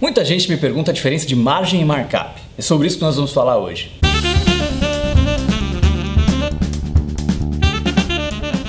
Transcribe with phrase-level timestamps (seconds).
[0.00, 2.40] Muita gente me pergunta a diferença de margem e markup.
[2.56, 3.92] É sobre isso que nós vamos falar hoje.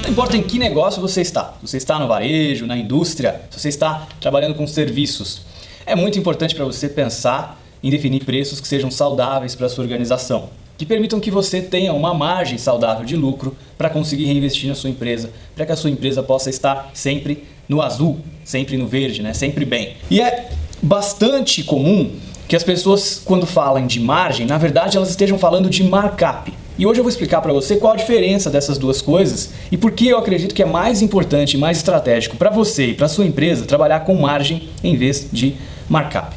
[0.03, 3.61] Não importa em que negócio você está, se você está no varejo, na indústria, se
[3.61, 5.43] você está trabalhando com serviços,
[5.85, 9.85] é muito importante para você pensar em definir preços que sejam saudáveis para a sua
[9.85, 14.75] organização, que permitam que você tenha uma margem saudável de lucro para conseguir reinvestir na
[14.75, 19.23] sua empresa, para que a sua empresa possa estar sempre no azul, sempre no verde,
[19.23, 19.33] né?
[19.33, 19.95] sempre bem.
[20.09, 20.49] E é
[20.81, 22.11] bastante comum
[22.47, 26.51] que as pessoas, quando falam de margem, na verdade elas estejam falando de markup.
[26.77, 29.91] E hoje eu vou explicar para você qual a diferença dessas duas coisas e por
[29.91, 33.65] que eu acredito que é mais importante mais estratégico para você e para sua empresa
[33.65, 35.55] trabalhar com margem em vez de
[35.87, 36.35] markup.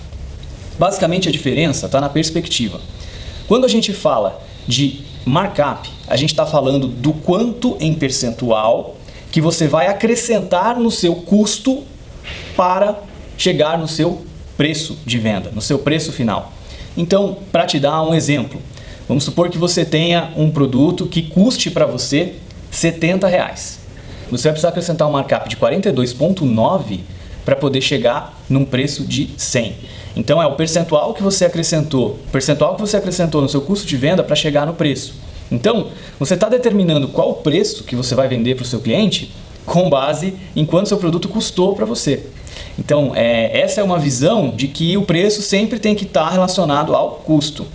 [0.78, 2.80] Basicamente a diferença está na perspectiva.
[3.48, 8.96] Quando a gente fala de markup, a gente está falando do quanto em percentual
[9.30, 11.82] que você vai acrescentar no seu custo
[12.56, 12.98] para
[13.36, 14.22] chegar no seu
[14.56, 16.52] preço de venda, no seu preço final.
[16.96, 18.60] Então, para te dar um exemplo,
[19.08, 22.34] vamos supor que você tenha um produto que custe para você
[22.70, 23.80] 70 reais.
[24.30, 27.00] Você vai precisar acrescentar um markup de 42,9
[27.44, 29.74] para poder chegar num preço de 100.
[30.16, 33.96] Então é o percentual que você acrescentou, percentual que você acrescentou no seu custo de
[33.96, 35.14] venda para chegar no preço.
[35.50, 39.30] Então, você está determinando qual o preço que você vai vender para o seu cliente
[39.64, 42.26] com base em quanto seu produto custou para você.
[42.78, 46.30] Então, é, essa é uma visão de que o preço sempre tem que estar tá
[46.30, 47.66] relacionado ao custo.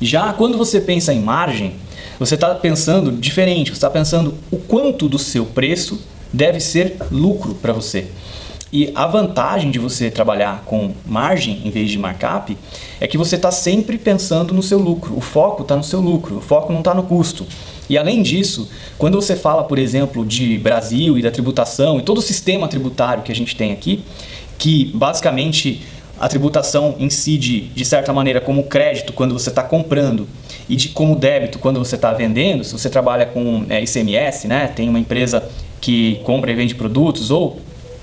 [0.00, 1.74] Já quando você pensa em margem,
[2.18, 6.00] você está pensando diferente, você está pensando o quanto do seu preço
[6.32, 8.06] deve ser lucro para você.
[8.72, 12.56] E a vantagem de você trabalhar com margem em vez de markup
[12.98, 15.14] é que você está sempre pensando no seu lucro.
[15.14, 17.46] O foco está no seu lucro, o foco não está no custo.
[17.86, 22.16] E além disso, quando você fala, por exemplo, de Brasil e da tributação e todo
[22.16, 24.02] o sistema tributário que a gente tem aqui,
[24.56, 25.82] que basicamente
[26.18, 30.26] a tributação incide de certa maneira como crédito quando você está comprando
[30.66, 32.64] e de como débito quando você está vendendo.
[32.64, 35.46] Se você trabalha com é, ICMS, né, tem uma empresa
[35.78, 37.60] que compra e vende produtos ou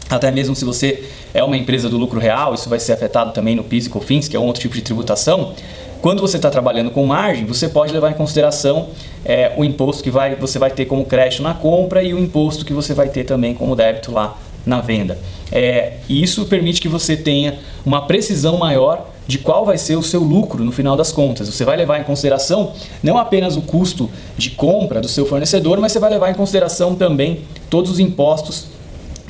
[0.10, 1.04] até mesmo se você
[1.34, 4.28] é uma empresa do lucro real, isso vai ser afetado também no PIS e COFINS,
[4.28, 5.54] que é um outro tipo de tributação.
[6.02, 8.88] Quando você está trabalhando com margem, você pode levar em consideração
[9.24, 12.66] é, o imposto que vai, você vai ter como crédito na compra e o imposto
[12.66, 15.18] que você vai ter também como débito lá na venda.
[15.52, 20.02] É, e isso permite que você tenha uma precisão maior de qual vai ser o
[20.02, 21.48] seu lucro no final das contas.
[21.48, 25.92] Você vai levar em consideração não apenas o custo de compra do seu fornecedor, mas
[25.92, 28.79] você vai levar em consideração também todos os impostos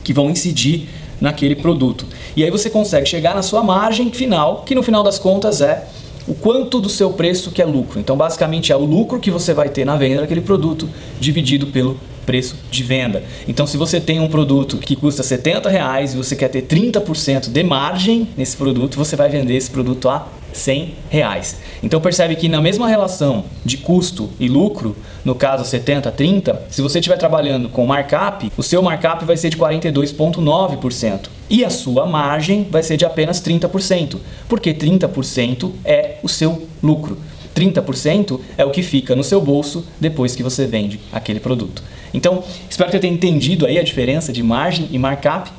[0.03, 0.87] que vão incidir
[1.19, 2.05] naquele produto.
[2.35, 5.87] E aí você consegue chegar na sua margem final, que no final das contas é
[6.27, 7.99] o quanto do seu preço que é lucro.
[7.99, 10.87] Então, basicamente, é o lucro que você vai ter na venda daquele produto
[11.19, 13.23] dividido pelo preço de venda.
[13.47, 17.49] Então, se você tem um produto que custa 70 reais e você quer ter 30%
[17.49, 21.57] de margem nesse produto, você vai vender esse produto a 100 reais.
[21.81, 24.95] Então percebe que na mesma relação de custo e lucro,
[25.25, 29.49] no caso 70 30, se você estiver trabalhando com markup, o seu markup vai ser
[29.49, 36.29] de 42,9% e a sua margem vai ser de apenas 30%, porque 30% é o
[36.29, 37.17] seu lucro.
[37.59, 41.83] 30% é o que fica no seu bolso depois que você vende aquele produto.
[42.13, 45.51] Então, espero que você tenha entendido aí a diferença de margem e markup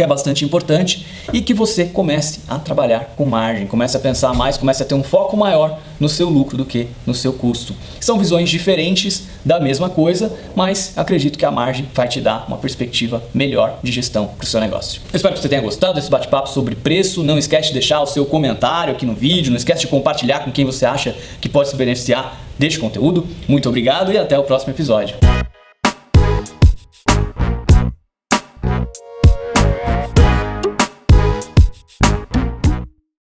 [0.00, 4.32] que é bastante importante, e que você comece a trabalhar com margem, comece a pensar
[4.32, 7.74] mais, comece a ter um foco maior no seu lucro do que no seu custo.
[8.00, 12.56] São visões diferentes da mesma coisa, mas acredito que a margem vai te dar uma
[12.56, 15.02] perspectiva melhor de gestão para o seu negócio.
[15.12, 17.22] Eu espero que você tenha gostado desse bate-papo sobre preço.
[17.22, 20.50] Não esquece de deixar o seu comentário aqui no vídeo, não esquece de compartilhar com
[20.50, 23.26] quem você acha que pode se beneficiar deste conteúdo.
[23.46, 25.16] Muito obrigado e até o próximo episódio.